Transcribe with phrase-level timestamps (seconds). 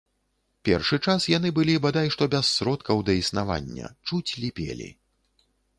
[0.69, 4.89] Першы час яны былі бадай што без сродкаў да існавання, чуць ліпелі.